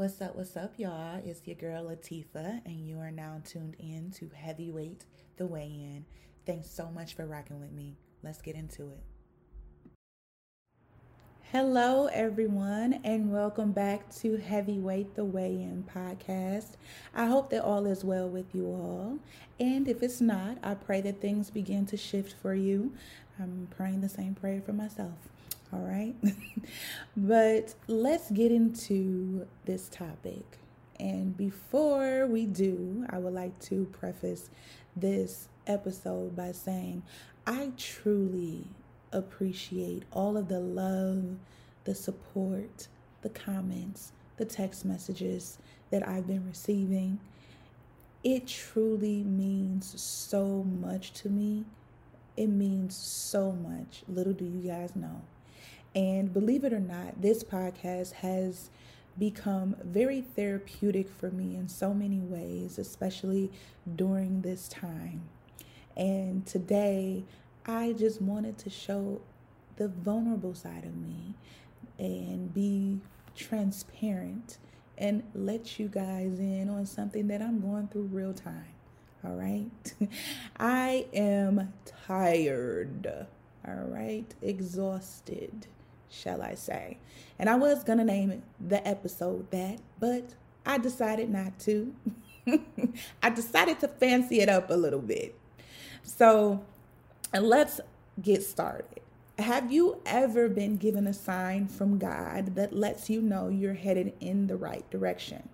[0.00, 0.34] What's up?
[0.34, 1.20] What's up, y'all?
[1.26, 5.04] It's your girl Latifah, and you are now tuned in to Heavyweight
[5.36, 6.06] The Weigh In.
[6.46, 7.98] Thanks so much for rocking with me.
[8.22, 9.02] Let's get into it.
[11.52, 16.76] Hello, everyone, and welcome back to Heavyweight The Weigh In podcast.
[17.14, 19.18] I hope that all is well with you all.
[19.58, 22.94] And if it's not, I pray that things begin to shift for you.
[23.38, 25.28] I'm praying the same prayer for myself.
[25.72, 26.14] All right.
[27.16, 30.44] but let's get into this topic.
[30.98, 34.50] And before we do, I would like to preface
[34.96, 37.02] this episode by saying
[37.46, 38.64] I truly
[39.12, 41.24] appreciate all of the love,
[41.84, 42.88] the support,
[43.22, 45.58] the comments, the text messages
[45.90, 47.18] that I've been receiving.
[48.22, 51.64] It truly means so much to me.
[52.36, 54.02] It means so much.
[54.08, 55.22] Little do you guys know.
[55.94, 58.70] And believe it or not, this podcast has
[59.18, 63.50] become very therapeutic for me in so many ways, especially
[63.96, 65.22] during this time.
[65.96, 67.24] And today,
[67.66, 69.20] I just wanted to show
[69.76, 71.34] the vulnerable side of me
[71.98, 73.00] and be
[73.36, 74.58] transparent
[74.96, 78.74] and let you guys in on something that I'm going through real time.
[79.24, 79.94] All right.
[80.58, 81.72] I am
[82.06, 83.26] tired.
[83.66, 84.26] All right.
[84.42, 85.66] Exhausted,
[86.10, 86.98] shall I say.
[87.38, 90.34] And I was going to name it the episode that, but
[90.66, 91.94] I decided not to.
[93.22, 95.38] I decided to fancy it up a little bit.
[96.02, 96.64] So
[97.32, 97.80] let's
[98.20, 99.00] get started.
[99.38, 104.12] Have you ever been given a sign from God that lets you know you're headed
[104.20, 105.48] in the right direction?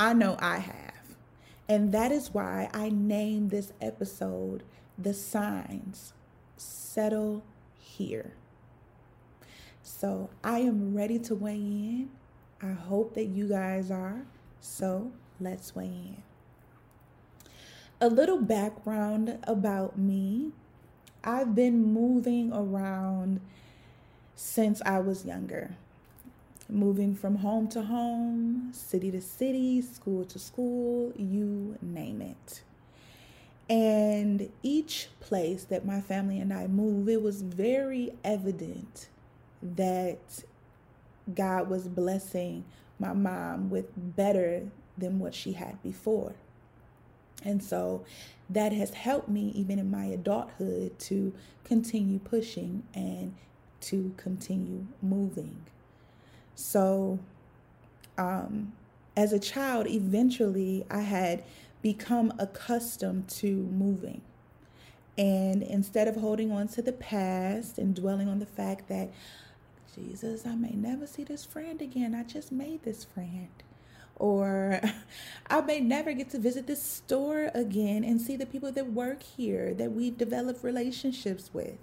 [0.00, 1.16] I know I have.
[1.68, 4.64] And that is why I named this episode
[4.98, 6.12] The Signs
[6.56, 7.44] Settle
[7.78, 8.32] Here.
[9.82, 12.10] So I am ready to weigh in.
[12.62, 14.22] I hope that you guys are.
[14.60, 16.22] So let's weigh in.
[18.00, 20.52] A little background about me
[21.24, 23.40] I've been moving around
[24.34, 25.76] since I was younger.
[26.68, 32.62] Moving from home to home, city to city, school to school, you name it.
[33.70, 39.08] And each place that my family and I move, it was very evident
[39.62, 40.44] that
[41.34, 42.64] God was blessing
[42.98, 44.68] my mom with better
[44.98, 46.34] than what she had before.
[47.44, 48.04] And so
[48.50, 51.32] that has helped me, even in my adulthood, to
[51.64, 53.34] continue pushing and
[53.82, 55.56] to continue moving.
[56.54, 57.18] So,
[58.16, 58.72] um,
[59.16, 61.42] as a child, eventually I had
[61.82, 64.22] become accustomed to moving.
[65.18, 69.10] And instead of holding on to the past and dwelling on the fact that,
[69.94, 73.50] Jesus, I may never see this friend again, I just made this friend
[74.16, 74.80] or
[75.50, 79.22] I may never get to visit this store again and see the people that work
[79.22, 81.78] here that we've developed relationships with.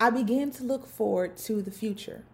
[0.00, 2.24] I began to look forward to the future.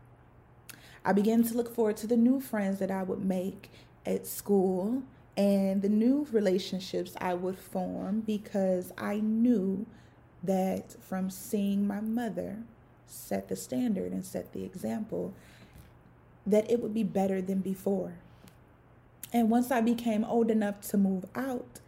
[1.04, 3.70] I began to look forward to the new friends that I would make
[4.06, 5.02] at school
[5.36, 9.86] and the new relationships I would form because I knew
[10.42, 12.58] that from seeing my mother
[13.08, 15.34] set the standard and set the example,
[16.46, 18.14] that it would be better than before.
[19.32, 21.80] And once I became old enough to move out,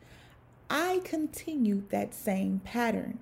[0.69, 3.19] I continued that same pattern.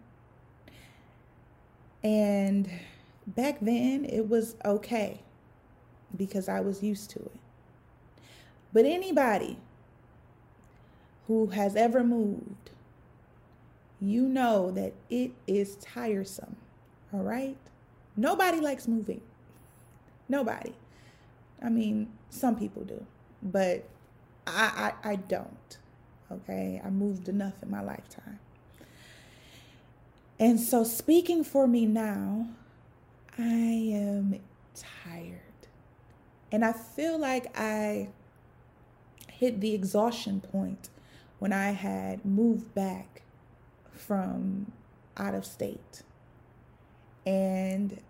[2.03, 2.69] And
[3.27, 5.21] back then, it was okay
[6.17, 7.37] because I was used to it.
[8.73, 9.59] But anybody
[11.27, 12.71] who has ever moved,
[14.01, 16.57] you know that it is tiresome.
[17.13, 17.57] All right?
[18.19, 19.21] Nobody likes moving.
[20.29, 20.75] Nobody.
[21.63, 23.07] I mean, some people do,
[23.41, 23.85] but
[24.45, 25.79] I, I, I don't.
[26.31, 26.83] Okay.
[26.85, 28.41] I moved enough in my lifetime.
[30.41, 32.49] And so, speaking for me now,
[33.39, 34.41] I am
[34.75, 35.39] tired.
[36.51, 38.09] And I feel like I
[39.31, 40.91] hit the exhaustion point
[41.39, 43.23] when I had moved back
[43.93, 44.73] from
[45.17, 46.03] out of state.
[47.25, 48.01] And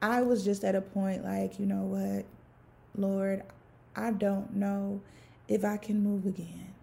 [0.00, 2.24] I was just at a point like, you know what,
[2.96, 3.42] Lord,
[3.96, 5.00] I don't know
[5.48, 6.74] if I can move again.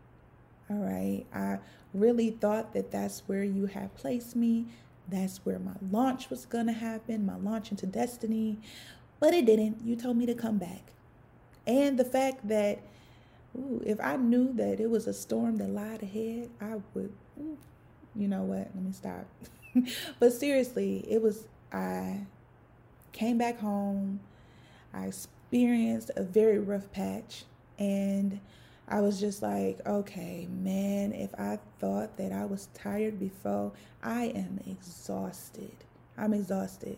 [0.69, 1.23] All right.
[1.33, 1.59] I
[1.93, 4.65] really thought that that's where you had placed me.
[5.07, 8.57] That's where my launch was going to happen, my launch into destiny.
[9.19, 9.81] But it didn't.
[9.85, 10.91] You told me to come back.
[11.67, 12.79] And the fact that,
[13.55, 17.57] ooh, if I knew that it was a storm that lied ahead, I would, ooh,
[18.15, 18.69] you know what?
[18.73, 19.25] Let me stop.
[20.19, 22.25] but seriously, it was, I
[23.15, 24.19] came back home.
[24.93, 27.45] I experienced a very rough patch
[27.79, 28.39] and
[28.87, 33.71] I was just like, okay, man, if I thought that I was tired before,
[34.03, 35.75] I am exhausted.
[36.17, 36.97] I'm exhausted.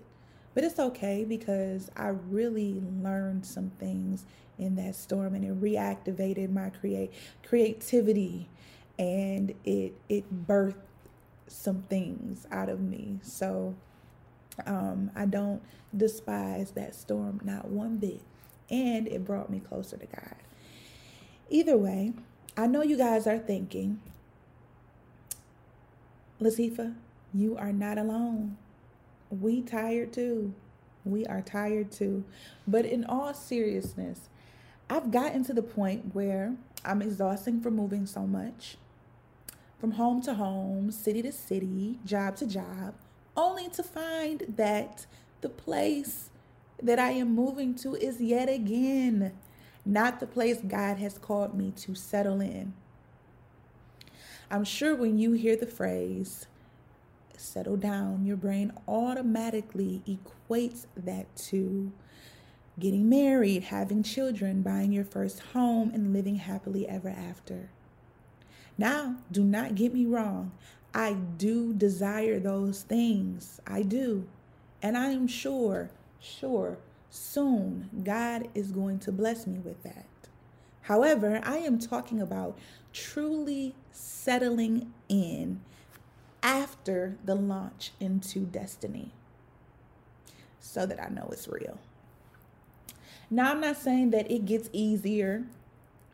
[0.54, 4.26] But it's okay because I really learned some things
[4.58, 7.14] in that storm and it reactivated my create
[7.46, 8.50] creativity
[8.98, 10.74] and it it birthed
[11.48, 13.20] some things out of me.
[13.22, 13.76] So
[14.66, 15.62] um, I don't
[15.96, 18.22] despise that storm not one bit.
[18.70, 20.36] And it brought me closer to God.
[21.50, 22.14] Either way,
[22.58, 24.02] I know you guys are thinking,
[26.42, 26.96] Latifah,
[27.34, 28.58] you are not alone.
[29.30, 30.54] We tired too.
[31.06, 32.26] We are tired too.
[32.68, 34.30] But in all seriousness,
[34.90, 38.78] I've gotten to the point where I'm exhausting from moving so much
[39.80, 42.96] from home to home, city to city, job to job,
[43.38, 45.06] only to find that
[45.42, 46.32] the place
[46.82, 49.34] that I am moving to is yet again
[49.88, 52.74] not the place God has called me to settle in.
[54.52, 56.48] I'm sure when you hear the phrase,
[57.38, 61.92] settle down, your brain automatically equates that to
[62.80, 67.70] getting married, having children, buying your first home, and living happily ever after.
[68.78, 70.52] Now, do not get me wrong.
[70.98, 73.62] I do desire those things.
[73.68, 74.28] I do.
[74.82, 76.80] And I am sure, sure
[77.12, 80.08] soon God is going to bless me with that.
[80.82, 82.58] However, I am talking about
[82.94, 85.62] truly settling in
[86.42, 89.12] after the launch into destiny
[90.60, 91.78] so that I know it's real.
[93.30, 95.44] Now, I'm not saying that it gets easier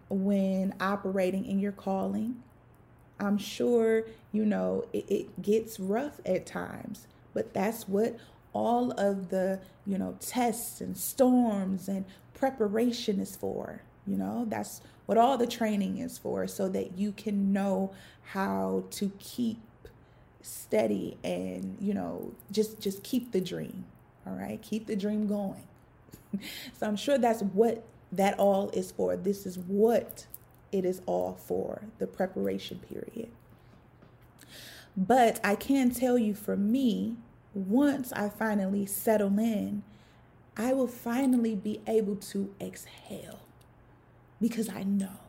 [0.09, 2.44] when operating in your calling.
[3.24, 8.18] I'm sure, you know, it, it gets rough at times, but that's what
[8.54, 13.81] all of the, you know, tests and storms and preparation is for.
[14.06, 17.94] You know, that's what all the training is for so that you can know
[18.24, 19.60] how to keep
[20.42, 23.86] steady and, you know, just just keep the dream.
[24.28, 24.62] All right?
[24.62, 25.64] Keep the dream going.
[26.78, 29.16] so I'm sure that's what that all is for.
[29.16, 30.25] This is what
[30.74, 33.30] it is all for, the preparation period.
[34.98, 37.18] But I can tell you for me,
[37.54, 39.84] once I finally settle in,
[40.58, 43.40] I will finally be able to exhale
[44.42, 45.20] because I know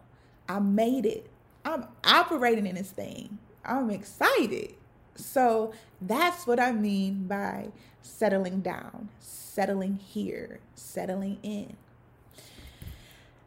[0.48, 1.30] I made it.
[1.64, 3.38] I'm operating in this thing.
[3.64, 4.74] I'm excited.
[5.14, 7.68] So that's what I mean by
[8.02, 11.76] settling down, settling here, settling in.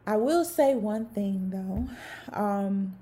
[0.08, 1.86] I will say one thing though.
[2.32, 2.96] Um,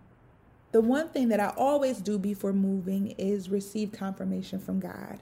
[0.72, 5.20] the one thing that I always do before moving is receive confirmation from God.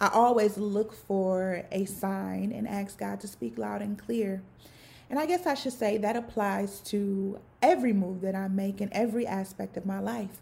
[0.00, 4.42] I always look for a sign and ask God to speak loud and clear.
[5.10, 8.88] And I guess I should say that applies to every move that I make in
[8.92, 10.40] every aspect of my life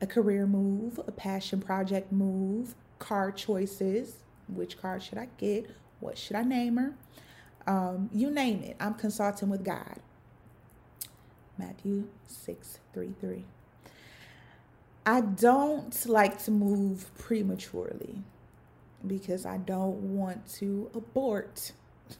[0.00, 4.16] a career move, a passion project move, car choices.
[4.48, 5.70] Which car should I get?
[6.00, 6.94] What should I name her?
[7.68, 8.76] Um, you name it.
[8.80, 10.00] I'm consulting with God.
[11.58, 13.44] Matthew 6 3 3.
[15.04, 18.22] I don't like to move prematurely
[19.06, 21.72] because I don't want to abort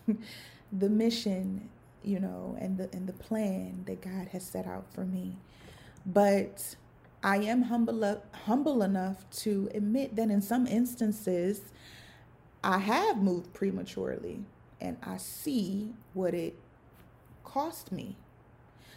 [0.72, 1.68] the mission,
[2.04, 5.36] you know, and the and the plan that God has set out for me.
[6.04, 6.76] But
[7.22, 11.60] I am humble humble enough to admit that in some instances
[12.62, 14.40] I have moved prematurely
[14.80, 16.54] and I see what it
[17.44, 18.16] cost me.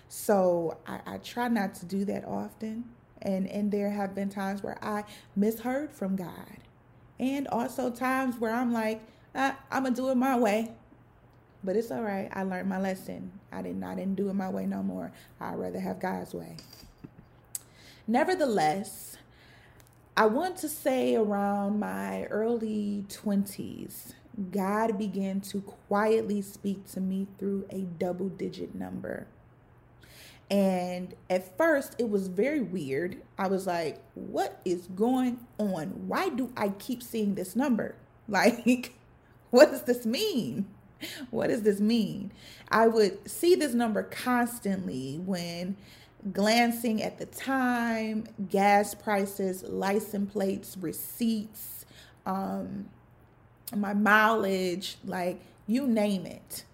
[0.09, 2.85] So I, I try not to do that often.
[3.21, 5.03] And and there have been times where I
[5.35, 6.57] misheard from God
[7.19, 9.01] and also times where I'm like,
[9.35, 10.71] ah, I'm gonna do it my way.
[11.63, 12.29] But it's all right.
[12.33, 13.31] I learned my lesson.
[13.51, 15.11] I didn't I didn't do it my way no more.
[15.39, 16.57] I'd rather have God's way.
[18.07, 19.17] Nevertheless,
[20.17, 24.13] I want to say around my early 20s,
[24.51, 29.27] God began to quietly speak to me through a double digit number.
[30.49, 33.21] And at first, it was very weird.
[33.37, 36.07] I was like, what is going on?
[36.07, 37.95] Why do I keep seeing this number?
[38.29, 38.93] Like,
[39.49, 40.67] what does this mean?
[41.31, 42.31] What does this mean?
[42.69, 45.75] I would see this number constantly when
[46.31, 51.85] glancing at the time, gas prices, license plates, receipts,
[52.27, 52.89] um,
[53.75, 56.65] my mileage, like you name it.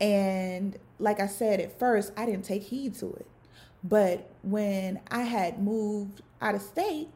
[0.00, 3.26] And like I said at first, I didn't take heed to it.
[3.84, 7.08] But when I had moved out of state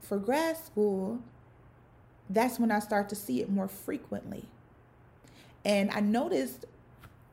[0.00, 1.20] for grad school,
[2.28, 4.46] that's when I start to see it more frequently.
[5.64, 6.64] And I noticed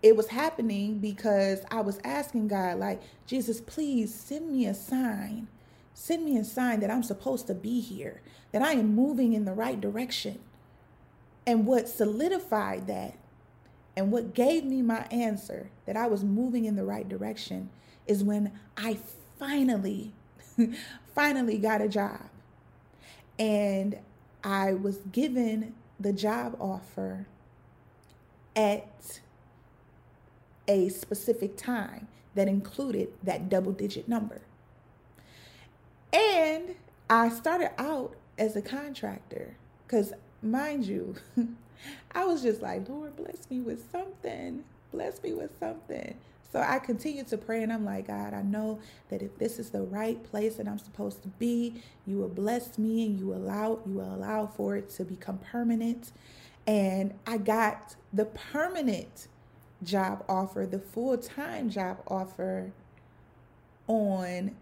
[0.03, 5.47] it was happening because I was asking God, like, Jesus, please send me a sign.
[5.93, 8.21] Send me a sign that I'm supposed to be here,
[8.51, 10.39] that I am moving in the right direction.
[11.47, 13.15] And what solidified that
[13.97, 17.71] and what gave me my answer that I was moving in the right direction
[18.05, 18.99] is when I
[19.39, 20.13] finally,
[21.15, 22.29] finally got a job.
[23.39, 23.97] And
[24.43, 27.25] I was given the job offer
[28.55, 29.19] at
[30.67, 34.41] a specific time that included that double digit number.
[36.13, 36.75] And
[37.09, 40.13] I started out as a contractor because,
[40.43, 41.15] mind you,
[42.11, 44.63] I was just like, Lord, bless me with something.
[44.91, 46.15] Bless me with something.
[46.51, 48.79] So I continued to pray and I'm like, God, I know
[49.09, 52.77] that if this is the right place that I'm supposed to be, you will bless
[52.77, 56.11] me and you allow you will allow for it to become permanent.
[56.65, 59.27] And I got the permanent
[59.83, 62.71] job offer, the full-time job offer
[63.87, 64.55] on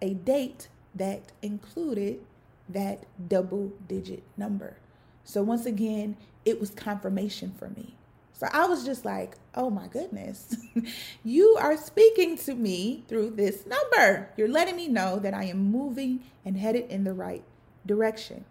[0.00, 2.20] a date that included
[2.68, 4.76] that double digit number.
[5.24, 7.94] So once again, it was confirmation for me.
[8.32, 10.56] So I was just like, oh my goodness,
[11.24, 14.30] you are speaking to me through this number.
[14.36, 17.44] You're letting me know that I am moving and headed in the right
[17.84, 18.46] direction.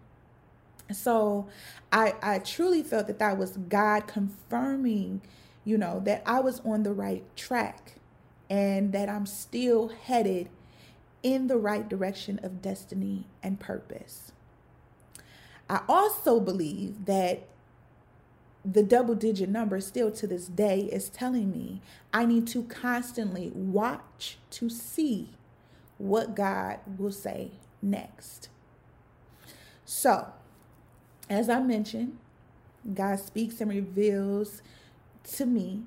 [0.92, 1.48] So
[1.90, 5.22] I, I truly felt that that was God confirming,
[5.64, 7.96] you know, that I was on the right track
[8.48, 10.48] and that I'm still headed
[11.22, 14.32] in the right direction of destiny and purpose.
[15.68, 17.46] I also believe that
[18.64, 21.80] the double digit number still to this day is telling me
[22.12, 25.30] I need to constantly watch to see
[25.98, 27.52] what God will say
[27.82, 28.48] next.
[29.84, 30.28] So,
[31.28, 32.18] as I mentioned,
[32.94, 34.62] God speaks and reveals
[35.34, 35.82] to me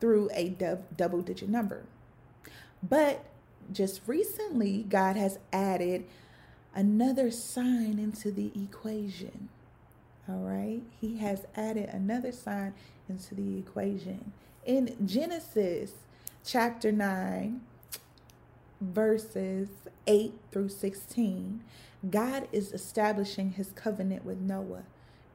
[0.00, 0.48] through a
[0.96, 1.84] double digit number.
[2.82, 3.24] But
[3.72, 6.04] just recently, God has added
[6.74, 9.48] another sign into the equation.
[10.30, 10.82] All right.
[11.00, 12.74] He has added another sign
[13.08, 14.32] into the equation.
[14.64, 15.92] In Genesis
[16.44, 17.60] chapter 9,
[18.80, 19.68] verses
[20.06, 21.64] 8 through 16,
[22.08, 24.84] God is establishing his covenant with Noah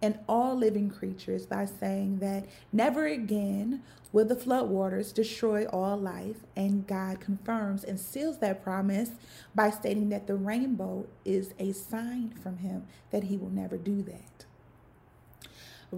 [0.01, 3.81] and all living creatures by saying that never again
[4.13, 6.37] will the floodwaters destroy all life.
[6.55, 9.11] And God confirms and seals that promise
[9.53, 14.01] by stating that the rainbow is a sign from him that he will never do
[14.03, 14.44] that.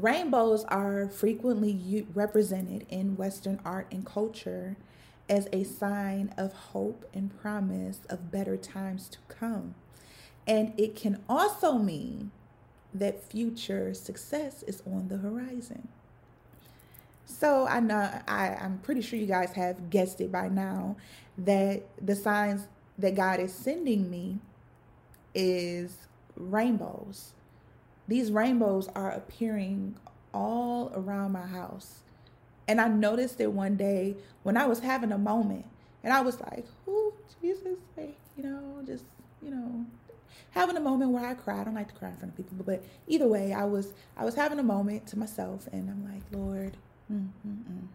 [0.01, 4.77] Rainbows are frequently represented in Western art and culture
[5.27, 9.73] as a sign of hope and promise of better times to come.
[10.45, 12.29] And it can also mean
[12.93, 15.87] that future success is on the horizon.
[17.25, 20.95] So I know I, I'm pretty sure you guys have guessed it by now
[21.39, 22.67] that the signs
[22.99, 24.37] that God is sending me
[25.33, 25.97] is
[26.35, 27.33] rainbows.
[28.07, 29.95] These rainbows are appearing
[30.33, 31.99] all around my house.
[32.67, 35.65] And I noticed it one day when I was having a moment
[36.03, 39.05] and I was like, oh, Jesus, like, you know, just,
[39.41, 39.85] you know,
[40.51, 41.61] having a moment where I cry.
[41.61, 44.25] I don't like to cry in front of people, but either way, I was I
[44.25, 46.77] was having a moment to myself, and I'm like, Lord,
[47.11, 47.87] mm, mm, mm.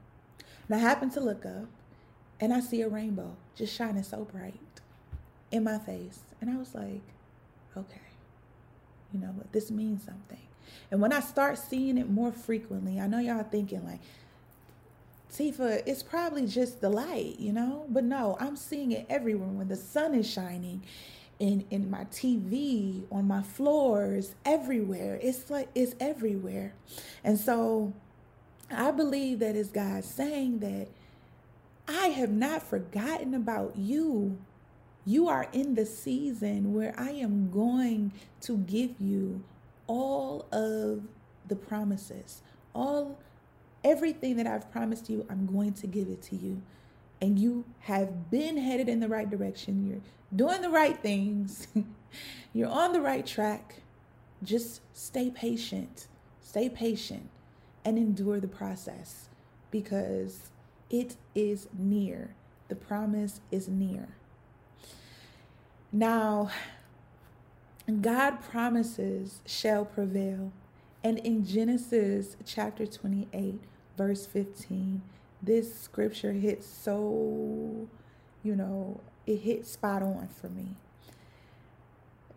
[0.68, 1.66] and I happened to look up,
[2.40, 4.60] and I see a rainbow just shining so bright
[5.50, 7.02] in my face, and I was like,
[7.76, 8.11] okay,
[9.12, 10.38] you know what, this means something.
[10.90, 14.00] And when I start seeing it more frequently, I know y'all thinking like,
[15.32, 17.86] Tifa, it's probably just the light, you know?
[17.88, 20.82] But no, I'm seeing it everywhere when the sun is shining
[21.38, 25.18] in in my TV, on my floors, everywhere.
[25.22, 26.74] It's like it's everywhere.
[27.24, 27.94] And so
[28.70, 30.88] I believe that is God saying that
[31.88, 34.38] I have not forgotten about you.
[35.04, 39.42] You are in the season where I am going to give you
[39.86, 41.02] all of
[41.48, 42.42] the promises.
[42.74, 43.18] All
[43.84, 46.62] everything that I've promised you, I'm going to give it to you.
[47.20, 49.86] And you have been headed in the right direction.
[49.88, 50.00] You're
[50.34, 51.68] doing the right things,
[52.52, 53.82] you're on the right track.
[54.42, 56.08] Just stay patient,
[56.40, 57.28] stay patient,
[57.84, 59.28] and endure the process
[59.70, 60.50] because
[60.90, 62.34] it is near.
[62.68, 64.08] The promise is near.
[65.92, 66.50] Now,
[68.00, 70.52] God promises shall prevail.
[71.04, 73.60] And in Genesis chapter 28,
[73.98, 75.02] verse 15,
[75.42, 77.88] this scripture hits so,
[78.42, 80.76] you know, it hit spot on for me.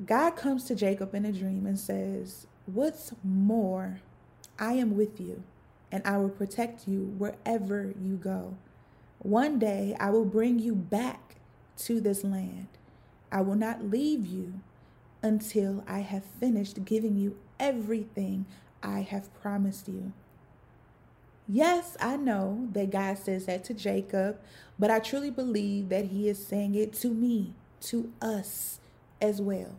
[0.05, 4.01] God comes to Jacob in a dream and says, What's more,
[4.59, 5.43] I am with you,
[5.91, 8.57] and I will protect you wherever you go.
[9.19, 11.35] One day I will bring you back
[11.77, 12.67] to this land.
[13.31, 14.53] I will not leave you
[15.21, 18.45] until I have finished giving you everything
[18.83, 20.13] I have promised you.
[21.47, 24.39] Yes, I know that God says that to Jacob,
[24.79, 28.79] but I truly believe that He is saying it to me, to us
[29.21, 29.75] as well.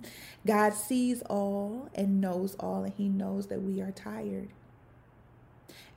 [0.46, 4.48] God sees all and knows all, and He knows that we are tired.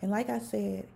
[0.01, 0.87] And like I said,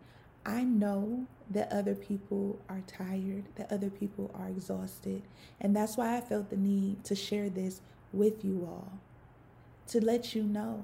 [0.45, 5.23] I know that other people are tired, that other people are exhausted.
[5.59, 7.81] And that's why I felt the need to share this
[8.13, 8.99] with you all,
[9.87, 10.83] to let you know,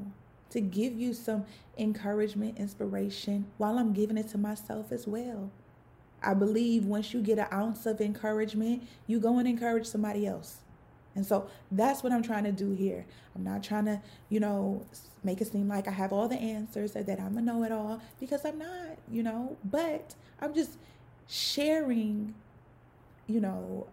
[0.50, 1.46] to give you some
[1.78, 5.52] encouragement, inspiration, while I'm giving it to myself as well.
[6.24, 10.58] I believe once you get an ounce of encouragement, you go and encourage somebody else.
[11.16, 13.06] And so that's what I'm trying to do here.
[13.36, 14.86] I'm not trying to, you know,
[15.24, 17.72] make it seem like I have all the answers or that I'm a know it
[17.72, 20.78] all because I'm not, you know, but I'm just
[21.28, 22.34] sharing,
[23.28, 23.88] you know,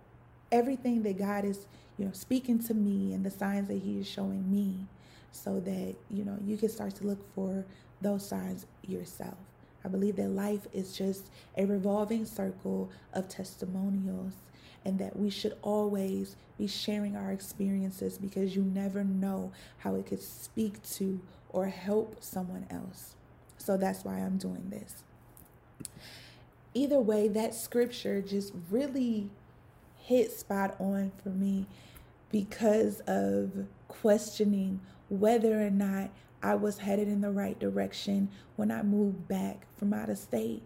[0.50, 4.08] everything that God is, you know, speaking to me and the signs that He is
[4.08, 4.86] showing me
[5.30, 7.64] so that, you know, you can start to look for
[8.00, 9.38] those signs yourself.
[9.84, 14.34] I believe that life is just a revolving circle of testimonials
[14.84, 20.06] and that we should always be sharing our experiences because you never know how it
[20.06, 21.20] could speak to
[21.50, 23.14] or help someone else.
[23.58, 25.02] So that's why I'm doing this.
[26.74, 29.30] Either way, that scripture just really
[29.98, 31.66] hit spot on for me
[32.30, 36.10] because of questioning whether or not
[36.42, 40.62] I was headed in the right direction when I moved back from out of state.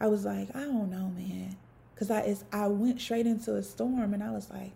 [0.00, 1.56] I was like, I don't know, man
[1.98, 4.70] because I is I went straight into a storm and I was like,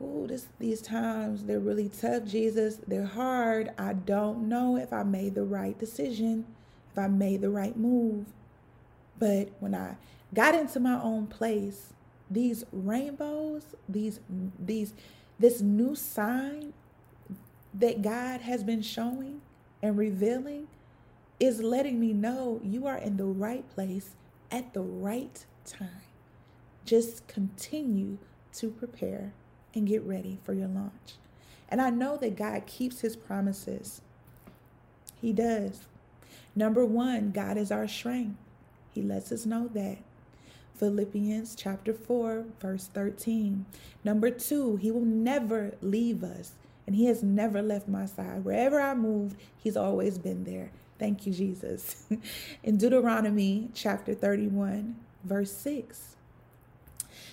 [0.00, 2.80] "Oh, this these times they're really tough, Jesus.
[2.86, 3.70] They're hard.
[3.78, 6.46] I don't know if I made the right decision,
[6.90, 8.26] if I made the right move."
[9.20, 9.96] But when I
[10.34, 11.92] got into my own place,
[12.28, 14.18] these rainbows, these
[14.58, 14.94] these
[15.38, 16.72] this new sign
[17.72, 19.42] that God has been showing
[19.80, 20.66] and revealing
[21.38, 24.10] is letting me know you are in the right place
[24.50, 26.01] at the right time.
[26.84, 28.18] Just continue
[28.54, 29.32] to prepare
[29.74, 31.14] and get ready for your launch.
[31.68, 34.02] And I know that God keeps his promises.
[35.20, 35.86] He does.
[36.54, 38.36] Number one, God is our strength.
[38.92, 39.98] He lets us know that.
[40.74, 43.64] Philippians chapter 4, verse 13.
[44.04, 46.52] Number two, he will never leave us,
[46.86, 48.44] and he has never left my side.
[48.44, 50.72] Wherever I moved, he's always been there.
[50.98, 52.06] Thank you, Jesus.
[52.62, 56.16] In Deuteronomy chapter 31, verse 6.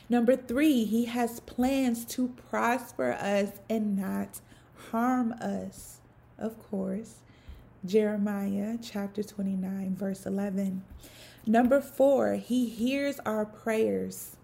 [0.10, 4.41] Number three, he has plans to prosper us and not
[4.91, 6.00] harm us.
[6.39, 7.17] Of course,
[7.86, 10.84] Jeremiah chapter 29, verse 11.
[11.45, 14.36] Number four, he hears our prayers.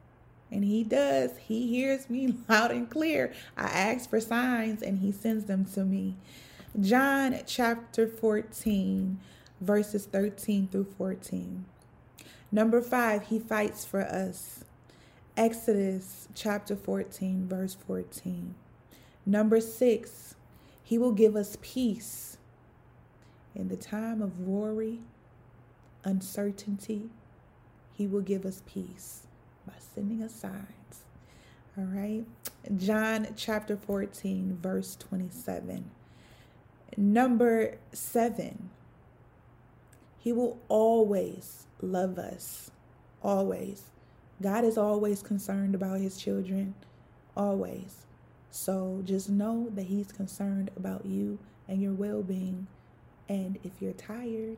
[0.51, 1.31] And he does.
[1.39, 3.33] He hears me loud and clear.
[3.57, 6.15] I ask for signs and he sends them to me.
[6.79, 9.19] John chapter 14,
[9.59, 11.65] verses 13 through 14.
[12.51, 14.63] Number five, he fights for us.
[15.37, 18.55] Exodus chapter 14, verse 14.
[19.25, 20.35] Number six,
[20.81, 22.37] he will give us peace
[23.53, 24.99] in the time of worry,
[26.05, 27.09] uncertainty.
[27.93, 29.27] He will give us peace
[29.67, 31.03] by sending us signs.
[31.77, 32.23] All right.
[32.77, 35.91] John chapter 14, verse 27.
[36.95, 38.69] Number seven,
[40.17, 42.71] he will always love us.
[43.21, 43.83] Always.
[44.41, 46.75] God is always concerned about his children,
[47.37, 48.05] always.
[48.51, 52.67] So just know that he's concerned about you and your well being.
[53.27, 54.57] And if you're tired,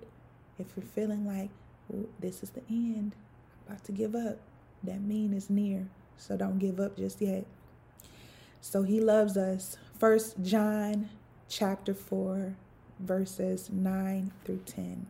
[0.60, 1.50] if you're feeling like,
[2.20, 3.14] this is the end,
[3.68, 4.40] I'm about to give up,
[4.84, 5.88] that mean is near.
[6.18, 7.46] So don't give up just yet.
[8.62, 9.78] So he loves us.
[9.98, 11.10] First John
[11.48, 12.56] chapter 4,
[13.00, 15.06] verses 9 through 10.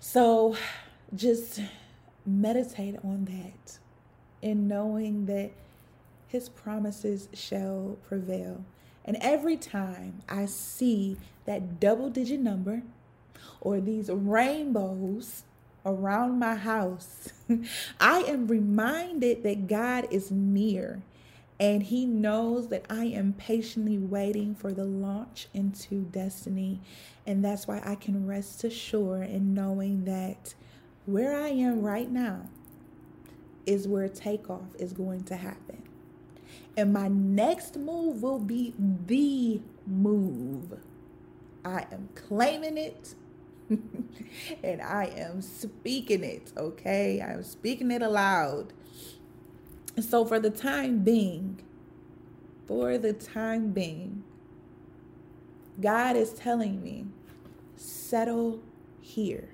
[0.00, 0.56] So
[1.14, 1.60] just
[2.26, 3.78] meditate on that
[4.42, 5.50] in knowing that
[6.28, 8.64] his promises shall prevail.
[9.04, 12.82] And every time I see that double digit number
[13.60, 15.44] or these rainbows
[15.84, 17.32] around my house,
[18.00, 21.02] I am reminded that God is near
[21.60, 26.80] and He knows that I am patiently waiting for the launch into destiny.
[27.26, 30.54] And that's why I can rest assured in knowing that
[31.06, 32.48] where I am right now
[33.66, 35.82] is where takeoff is going to happen.
[36.76, 38.74] And my next move will be
[39.06, 40.78] the move.
[41.64, 43.14] I am claiming it
[43.68, 47.22] and I am speaking it, okay?
[47.22, 48.72] I'm speaking it aloud.
[50.00, 51.60] So, for the time being,
[52.66, 54.24] for the time being,
[55.80, 57.06] God is telling me,
[57.76, 58.60] settle
[59.00, 59.53] here.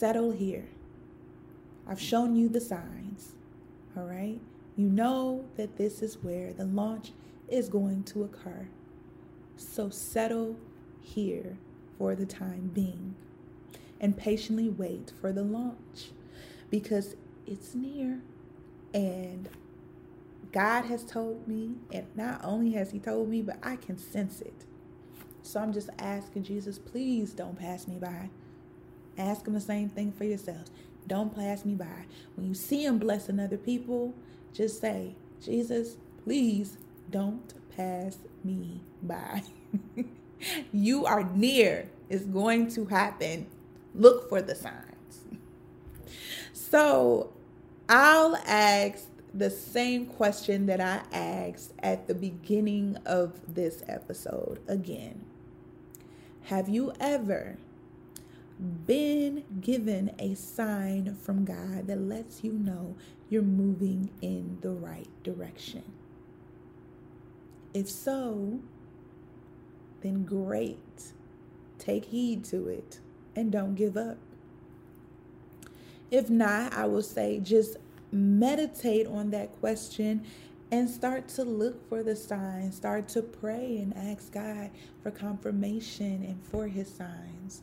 [0.00, 0.64] Settle here.
[1.86, 3.34] I've shown you the signs,
[3.94, 4.40] all right?
[4.74, 7.12] You know that this is where the launch
[7.50, 8.66] is going to occur.
[9.58, 10.56] So settle
[11.02, 11.58] here
[11.98, 13.14] for the time being
[14.00, 16.12] and patiently wait for the launch
[16.70, 17.14] because
[17.46, 18.22] it's near.
[18.94, 19.50] And
[20.50, 24.40] God has told me, and not only has He told me, but I can sense
[24.40, 24.64] it.
[25.42, 28.30] So I'm just asking Jesus, please don't pass me by.
[29.20, 30.70] Ask Him the same thing for yourselves.
[31.06, 32.06] Don't pass me by.
[32.36, 34.14] When you see Him blessing other people,
[34.54, 36.78] just say, Jesus, please
[37.10, 39.42] don't pass me by.
[40.72, 41.88] you are near.
[42.08, 43.46] It's going to happen.
[43.94, 45.24] Look for the signs.
[46.52, 47.32] So
[47.88, 55.24] I'll ask the same question that I asked at the beginning of this episode again.
[56.44, 57.58] Have you ever
[58.60, 62.96] been given a sign from God that lets you know
[63.28, 65.84] you're moving in the right direction?
[67.72, 68.60] If so,
[70.02, 71.12] then great.
[71.78, 73.00] Take heed to it
[73.34, 74.18] and don't give up.
[76.10, 77.76] If not, I will say just
[78.12, 80.26] meditate on that question
[80.72, 82.76] and start to look for the signs.
[82.76, 84.70] Start to pray and ask God
[85.02, 87.62] for confirmation and for his signs.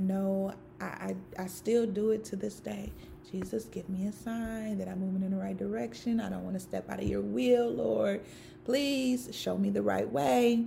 [0.00, 2.90] I know I, I, I, still do it to this day.
[3.30, 6.20] Jesus, give me a sign that I'm moving in the right direction.
[6.20, 8.22] I don't want to step out of your will, Lord.
[8.64, 10.64] Please show me the right way.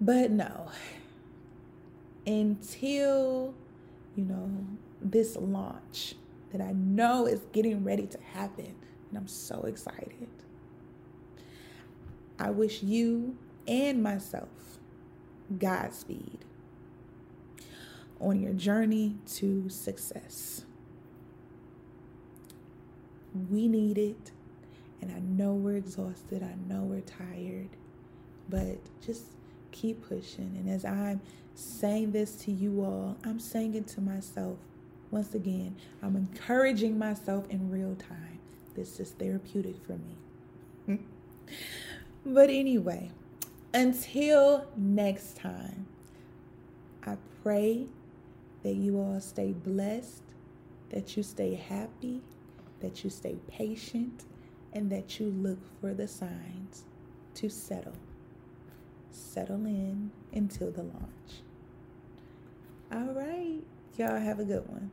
[0.00, 0.70] But no,
[2.26, 3.54] until,
[4.16, 4.50] you know,
[5.00, 6.16] this launch
[6.50, 8.74] that I know is getting ready to happen,
[9.08, 10.28] and I'm so excited.
[12.40, 13.36] I wish you
[13.68, 14.48] and myself
[15.56, 16.44] Godspeed
[18.20, 20.64] on your journey to success.
[23.50, 24.32] We need it,
[25.00, 27.70] and I know we're exhausted, I know we're tired,
[28.48, 29.24] but just
[29.70, 30.56] keep pushing.
[30.56, 31.20] And as I'm
[31.54, 34.58] saying this to you all, I'm saying it to myself.
[35.10, 38.38] Once again, I'm encouraging myself in real time.
[38.74, 39.98] This is therapeutic for
[40.86, 40.98] me.
[42.26, 43.10] but anyway,
[43.74, 45.86] until next time,
[47.04, 47.86] I pray
[48.62, 50.22] that you all stay blessed,
[50.90, 52.20] that you stay happy,
[52.80, 54.24] that you stay patient,
[54.72, 56.84] and that you look for the signs
[57.34, 57.94] to settle
[59.10, 61.42] settle in until the launch.
[62.92, 63.60] All right.
[63.96, 64.90] Y'all have a good one.